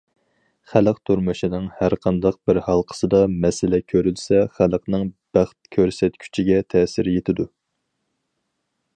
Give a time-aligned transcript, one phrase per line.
[0.69, 5.05] خەلق تۇرمۇشىنىڭ ھەر قانداق بىر ھالقىسىدا مەسىلە كۆرۈلسە خەلقنىڭ
[5.37, 7.47] بەخت كۆرسەتكۈچىگە تەسىر يېتىدۇ.